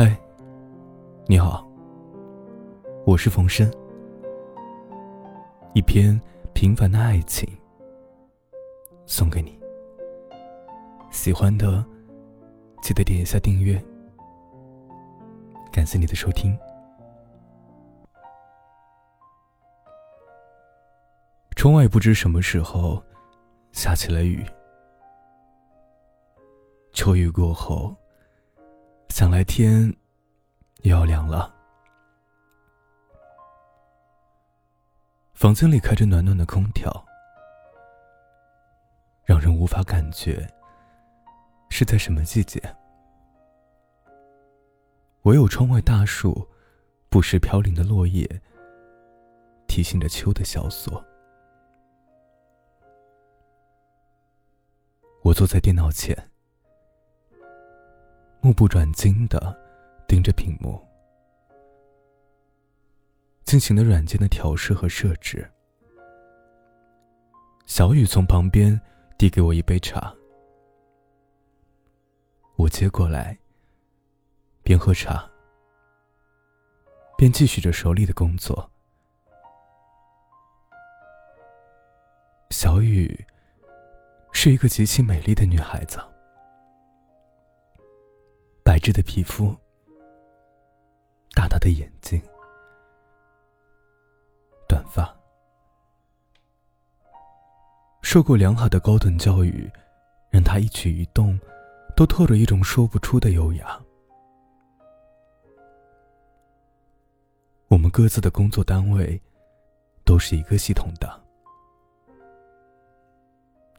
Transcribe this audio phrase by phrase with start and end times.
[0.00, 0.16] 嗨，
[1.26, 1.68] 你好，
[3.04, 3.68] 我是冯生。
[5.74, 6.16] 一篇
[6.54, 7.48] 平凡的爱情，
[9.06, 9.58] 送给你。
[11.10, 11.84] 喜欢的，
[12.80, 13.74] 记得点一下订阅。
[15.72, 16.56] 感谢你的收听。
[21.56, 23.02] 窗外不知什么时候
[23.72, 24.46] 下起了雨，
[26.92, 27.92] 秋雨过后。
[29.18, 29.92] 想来天
[30.82, 31.52] 又要凉了。
[35.34, 37.04] 房间里开着暖暖的空调，
[39.24, 40.48] 让人无法感觉
[41.68, 42.62] 是在什么季节。
[45.22, 46.48] 唯有窗外大树
[47.08, 48.40] 不时飘零的落叶，
[49.66, 51.04] 提醒着秋的萧索。
[55.22, 56.16] 我坐在电脑前。
[58.40, 59.56] 目不转睛的
[60.06, 60.80] 盯着屏幕，
[63.44, 65.48] 进行了软件的调试和设置。
[67.66, 68.80] 小雨从旁边
[69.18, 70.14] 递给我一杯茶，
[72.56, 73.36] 我接过来，
[74.62, 75.28] 边喝茶
[77.16, 78.70] 边继续着手里的工作。
[82.50, 83.26] 小雨
[84.32, 85.98] 是一个极其美丽的女孩子。
[88.68, 89.56] 白质的皮肤，
[91.34, 92.20] 大大的眼睛，
[94.68, 95.10] 短发，
[98.02, 99.66] 受过良好的高等教育，
[100.30, 101.40] 让他一举一动
[101.96, 103.80] 都透着一种说不出的优雅。
[107.68, 109.18] 我们各自的工作单位
[110.04, 111.18] 都是一个系统的，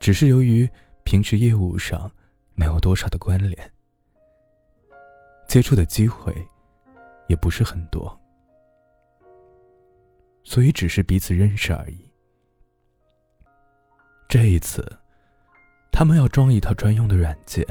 [0.00, 0.66] 只是由于
[1.04, 2.10] 平时业务上
[2.54, 3.70] 没有多少的关联。
[5.48, 6.46] 接触的机会
[7.26, 8.20] 也不是很多，
[10.44, 12.08] 所以只是彼此认识而已。
[14.28, 14.86] 这一次，
[15.90, 17.66] 他们要装一套专用的软件，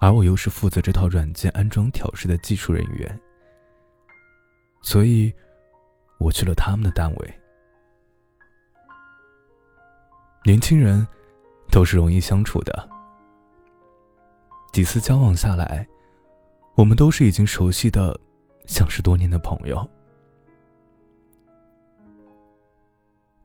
[0.00, 3.20] 而我又是负责这套软件安装调试的技术人员，
[4.80, 5.30] 所以
[6.18, 7.40] 我去了他们的单位。
[10.46, 11.06] 年轻人
[11.70, 12.93] 都是容易相处的。
[14.74, 15.86] 几次交往下来，
[16.74, 18.20] 我们都是已经熟悉的，
[18.66, 19.88] 像是多年的朋友。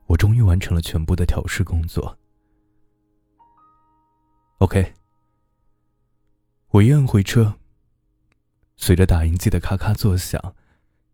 [0.06, 2.18] 我终于完成了全部的调试工作。
[4.58, 4.92] OK，
[6.70, 7.54] 我一按回车，
[8.76, 10.56] 随着打印机的咔咔作响，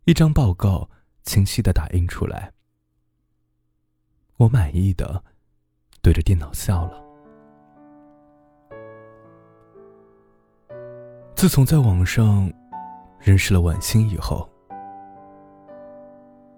[0.05, 0.89] 一张报告
[1.25, 2.51] 清晰的打印出来。
[4.37, 5.23] 我满意的
[6.01, 7.06] 对着电脑笑了。
[11.37, 12.51] 自从在网上
[13.19, 14.49] 认识了婉欣以后，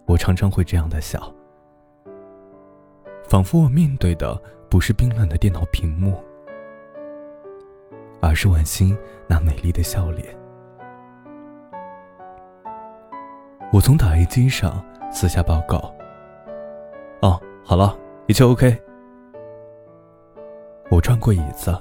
[0.06, 1.22] 我常常会这样的笑，
[3.28, 6.24] 仿佛我面对的不是冰冷的电脑屏幕，
[8.22, 8.98] 而是婉欣
[9.28, 10.34] 那美丽的笑脸。
[13.74, 15.94] 我从打印机上撕下报告，
[17.22, 18.82] 哦，好了，一切 OK。
[20.90, 21.78] 我转过椅子。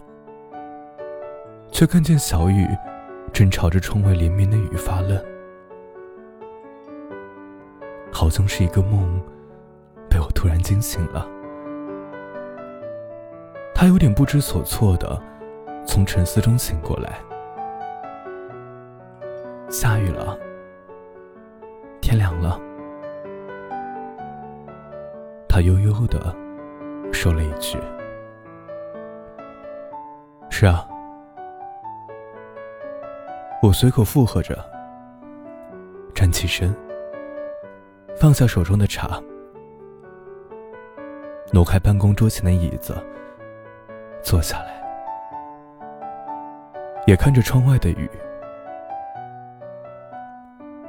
[1.78, 2.66] 却看见小雨
[3.32, 5.16] 正朝着窗外连绵的雨发愣，
[8.12, 9.22] 好像是一个梦
[10.10, 11.24] 被我突然惊醒了。
[13.76, 15.22] 他有点不知所措的
[15.86, 17.20] 从沉思中醒过来。
[19.70, 20.36] 下雨了，
[22.00, 22.60] 天凉了。
[25.48, 26.34] 他悠悠的
[27.12, 27.78] 说了一句
[30.50, 30.84] ：“是啊。”
[33.60, 34.56] 我随口附和着，
[36.14, 36.72] 站起身，
[38.16, 39.20] 放下手中的茶，
[41.52, 42.96] 挪开办公桌前的椅子，
[44.22, 44.80] 坐下来，
[47.04, 48.08] 也看着窗外的雨，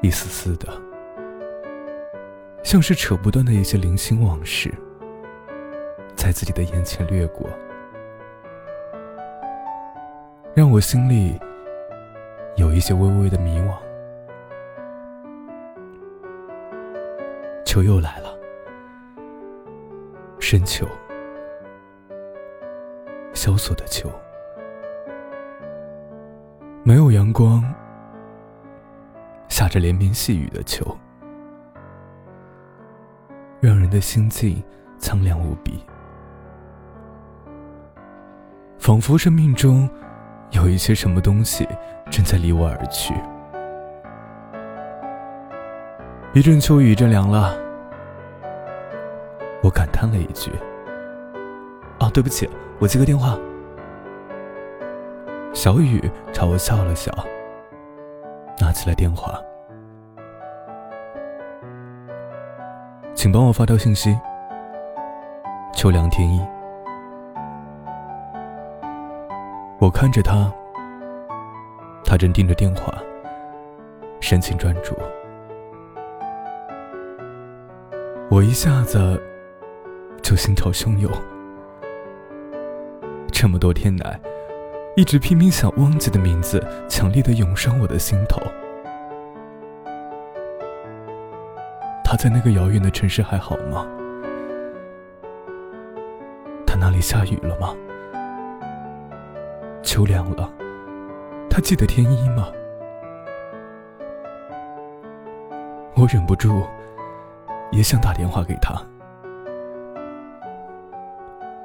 [0.01, 0.71] 一丝丝的，
[2.63, 4.71] 像是扯不断的一些零星往事，
[6.15, 7.49] 在自己的眼前掠过，
[10.53, 11.35] 让我心里。
[12.59, 13.73] 有一些微微的迷惘。
[17.65, 18.37] 秋又来了，
[20.39, 20.85] 深秋，
[23.31, 24.11] 萧索的秋，
[26.83, 27.63] 没有阳光，
[29.47, 30.85] 下着连绵细雨的秋，
[33.61, 34.61] 让人的心境
[34.97, 35.85] 苍凉无比，
[38.77, 39.89] 仿佛生命中
[40.51, 41.67] 有一些什么东西。
[42.11, 43.13] 正在离我而去。
[46.33, 47.55] 一阵秋雨，一阵凉了。
[49.61, 50.51] 我感叹了一句
[52.01, 52.49] ：“啊，对不起，
[52.79, 53.37] 我接个电话。”
[55.53, 56.01] 小雨
[56.33, 57.13] 朝我笑了笑，
[58.59, 59.39] 拿起了电话
[63.13, 64.17] ：“请帮我发条信息。
[65.73, 66.41] 秋凉天意。”
[69.79, 70.53] 我看着他，
[72.03, 72.93] 他正盯着电话，
[74.19, 74.93] 神情专注。
[78.29, 79.21] 我一下子
[80.21, 81.09] 就心潮汹涌，
[83.31, 84.19] 这么多天来，
[84.97, 88.41] 一直拼命想忘记的名字，强烈的涌上我的心头。
[92.03, 93.87] 他在那个遥远的城市还好吗？
[96.67, 97.73] 他那里下雨了吗？
[99.89, 100.47] 秋凉了，
[101.49, 102.49] 他记得天一吗？
[105.95, 106.61] 我忍不住
[107.71, 108.79] 也想打电话给他，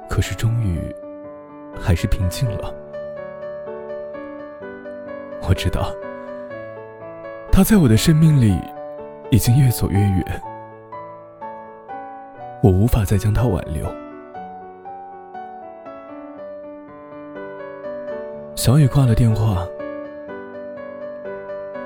[0.09, 0.79] 可是终于
[1.79, 2.73] 还是平静了。
[5.47, 5.93] 我知道，
[7.51, 8.59] 他在我的生命里
[9.29, 10.41] 已经越走越远，
[12.63, 13.85] 我无法再将他挽留。
[18.55, 19.67] 小雨挂了电话，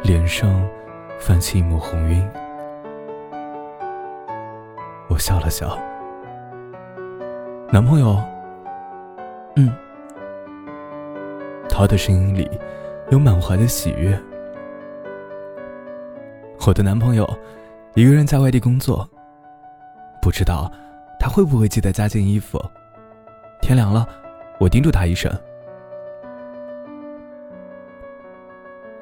[0.03, 0.49] 脸上
[1.19, 2.25] 泛起一抹红晕。
[5.09, 5.77] 我笑了笑，
[7.71, 8.15] 男朋友，
[9.55, 9.73] 嗯，
[11.67, 12.47] 他的声音里
[13.09, 14.17] 有满怀的喜悦。
[16.67, 17.27] 我的男朋友
[17.95, 19.09] 一个人在外地工作，
[20.21, 20.71] 不知道
[21.19, 22.63] 他会不会记得加件衣服。
[23.59, 24.07] 天凉了，
[24.59, 25.29] 我叮嘱他一声。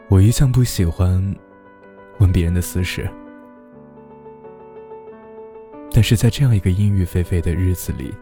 [0.10, 1.22] 我一向不喜欢
[2.20, 3.10] 问别人的私事，
[5.92, 8.16] 但是在这样一个阴雨霏霏的日子里，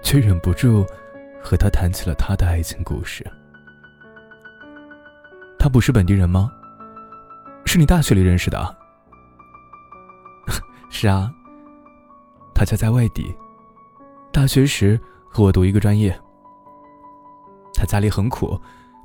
[0.00, 0.86] 却忍不住
[1.42, 3.26] 和他谈起了他的爱情故事。
[5.58, 6.52] 他不是本地人吗？
[7.66, 8.76] 是你大学里认识的？
[10.88, 11.32] 是啊，
[12.54, 13.34] 他家在外地，
[14.32, 14.98] 大学时
[15.28, 16.16] 和我读一个专业。
[17.74, 18.58] 他家里很苦，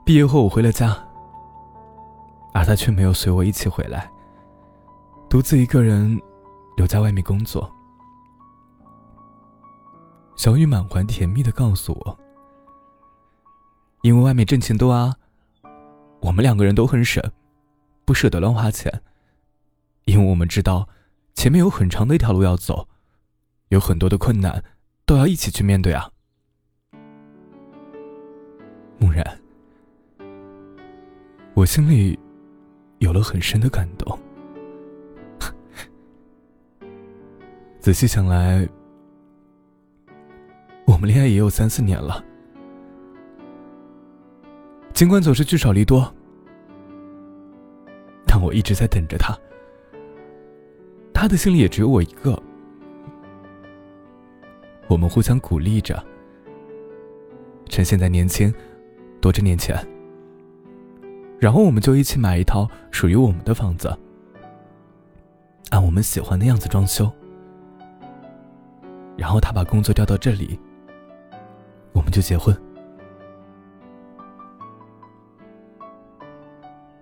[0.06, 0.96] 毕业后我回了家。
[2.54, 4.10] 而他却没有随我一起回来，
[5.28, 6.22] 独自一个人
[6.78, 7.70] 留在外面工作。
[10.36, 12.20] 小雨满怀甜蜜的告诉我
[14.04, 15.16] ：“因为外面挣钱多啊，
[16.22, 17.24] 我们两个人都很省，
[18.06, 19.02] 不舍得乱花钱，
[20.06, 20.88] 因为我们知道
[21.34, 22.88] 前面有很长的一条路要走，
[23.70, 24.64] 有很多的困难
[25.06, 26.12] 都要一起去面对啊。”
[29.00, 29.24] 木然，
[31.56, 32.20] 我心里。
[33.04, 34.18] 有了很深的感动。
[37.82, 38.66] 仔细想来，
[40.86, 42.24] 我们恋爱也有三四年了。
[44.94, 46.10] 尽管总是聚少离多，
[48.26, 49.38] 但我一直在等着他。
[51.14, 52.42] 他的心里也只有我一个。
[54.88, 56.02] 我们互相鼓励着，
[57.68, 58.54] 趁现在年轻，
[59.20, 59.76] 多挣点钱。
[61.44, 63.94] 然后我们就一起买一套属于我们的房子，
[65.72, 67.12] 按我们喜欢的样子装修。
[69.18, 70.58] 然后他把工作调到这里，
[71.92, 72.58] 我们就结婚。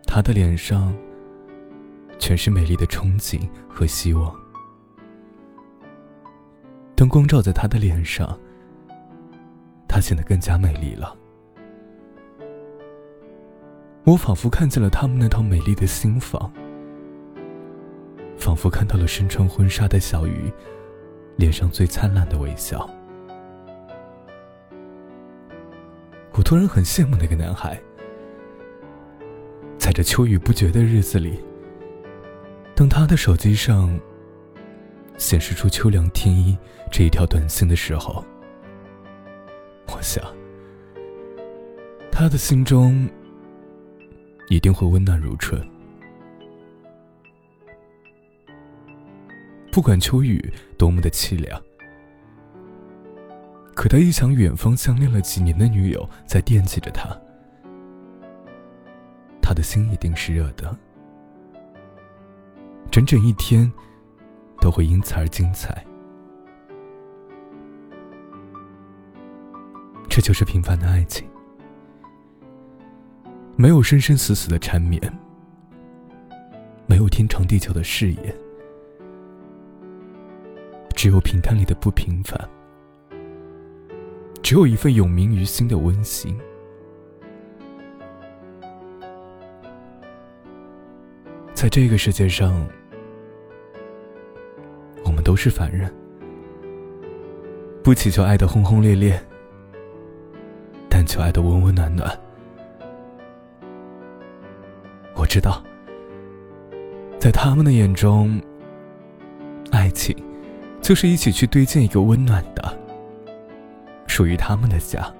[0.07, 0.91] 他的脸上
[2.17, 4.35] 全是美丽的憧憬和希望，
[6.95, 8.35] 灯光照在他的脸上，
[9.87, 11.15] 他显得更加美丽了。
[14.03, 16.51] 我仿佛看见了他们那套美丽的新房，
[18.35, 20.51] 仿佛看到了身穿婚纱的小鱼
[21.35, 22.89] 脸上最灿烂的微笑。
[26.33, 27.79] 我突然很羡慕那个男孩，
[29.77, 31.39] 在这秋雨不绝的日子里，
[32.73, 33.99] 当他的手机上
[35.15, 36.57] 显示出“秋凉天衣”
[36.91, 38.25] 这一条短信的时候，
[39.89, 40.23] 我想，
[42.11, 43.07] 他的心中。
[44.47, 45.61] 一定会温暖如春。
[49.71, 51.61] 不管秋雨多么的凄凉，
[53.73, 57.09] 可他一想远方相恋了几年的女友在惦记着他，
[59.41, 60.77] 他的心一定是热的。
[62.91, 63.71] 整整一天
[64.59, 65.85] 都会因此而精彩。
[70.09, 71.25] 这就是平凡的爱情。
[73.61, 74.99] 没有生生死死的缠绵，
[76.87, 78.35] 没有天长地久的誓言，
[80.95, 82.35] 只有平淡里的不平凡，
[84.41, 86.35] 只有一份永铭于心的温馨。
[91.53, 92.67] 在这个世界上，
[95.05, 95.93] 我们都是凡人，
[97.83, 99.23] 不祈求爱的轰轰烈烈，
[100.89, 102.19] 但求爱的温温暖暖。
[105.21, 105.61] 我知道，
[107.19, 108.41] 在他们的眼中，
[109.71, 110.15] 爱情
[110.81, 112.75] 就是一起去堆建一个温暖的、
[114.07, 115.13] 属于他们的家，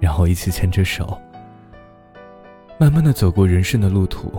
[0.00, 1.18] 然后一起牵着手。
[2.76, 4.30] 慢慢的走过人生的路途，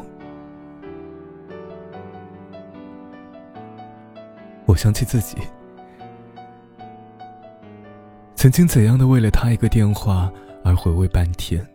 [4.68, 5.38] 我想起自己
[8.36, 10.32] 曾经怎样的为了他一个电话
[10.64, 11.66] 而回味半天，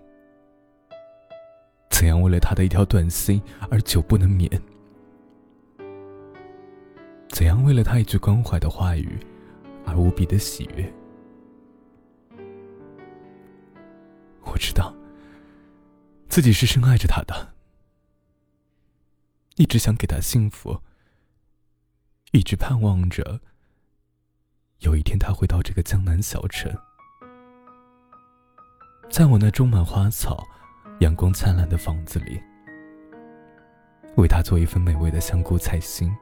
[2.00, 4.50] 怎样为了他的一条短信而久不能眠，
[7.28, 9.18] 怎样为了他一句关怀的话语
[9.84, 10.92] 而无比的喜悦。
[14.44, 14.96] 我知道。
[16.26, 17.52] 自己是深爱着他的，
[19.56, 20.80] 一直想给他幸福，
[22.32, 23.42] 一直盼望着
[24.78, 26.74] 有一天他会到这个江南小城，
[29.10, 30.46] 在我那种满花草、
[31.00, 32.38] 阳光灿烂的房子里，
[34.18, 36.14] 为他做一份美味的香菇菜心。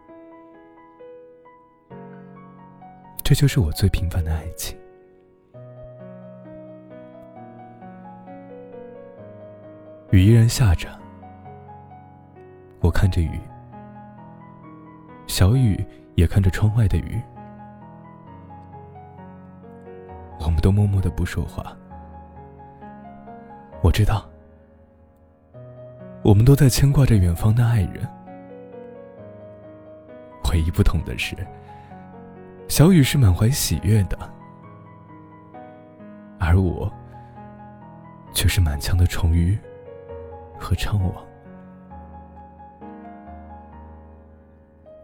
[3.24, 4.78] 这就是我最平凡的爱情。
[10.10, 10.88] 雨依然下着，
[12.80, 13.38] 我看着雨，
[15.26, 17.20] 小雨也看着窗外的雨，
[20.38, 21.76] 我们都默默的不说话。
[23.82, 24.27] 我知道，
[26.28, 28.06] 我们都在牵挂着远方的爱人。
[30.52, 31.34] 唯一不同的是，
[32.68, 34.18] 小雨是满怀喜悦的，
[36.38, 36.92] 而我
[38.34, 39.58] 却是满腔的愁郁。
[40.58, 41.12] 和怅惘，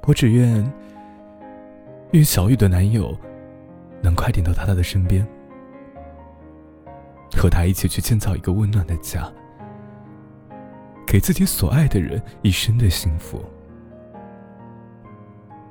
[0.02, 0.70] 我只愿
[2.10, 3.16] 愿小雨的男友
[4.02, 5.24] 能快点到他的身边，
[7.34, 9.32] 和他一起去建造一个温暖的家，
[11.14, 13.40] 给自己所爱的人一生的幸福。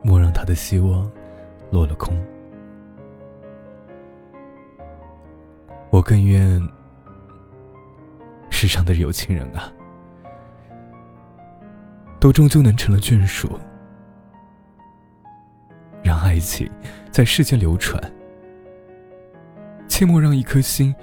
[0.01, 1.11] 莫让他的希望
[1.69, 2.17] 落了空。
[5.89, 6.65] 我更愿。
[8.49, 9.69] 世上的有情人啊，
[12.21, 13.59] 都终究能成了眷属，
[16.01, 16.71] 让爱情
[17.11, 18.01] 在世间流传。
[19.89, 20.95] 切莫让一颗心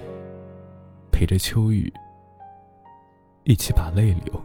[1.12, 1.92] 陪着秋雨
[3.44, 4.44] 一起把泪流。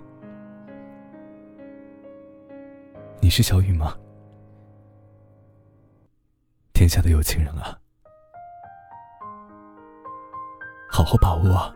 [3.22, 3.98] 你是小雨吗？
[6.74, 7.80] 天下的有情人啊，
[10.90, 11.75] 好好把握啊！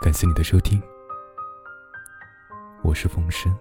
[0.00, 0.80] 感谢你的收听，
[2.82, 3.52] 我是风声。